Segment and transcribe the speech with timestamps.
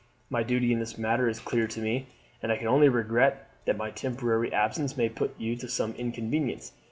[0.31, 2.07] My duty in this matter is clear to me,
[2.41, 6.71] and I can only regret that my temporary absence may put you to some inconvenience.